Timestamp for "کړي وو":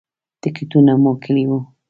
1.23-1.59